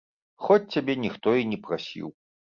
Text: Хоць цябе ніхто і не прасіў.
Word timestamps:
Хоць 0.45 0.71
цябе 0.77 0.95
ніхто 1.03 1.35
і 1.43 1.47
не 1.51 1.61
прасіў. 1.69 2.13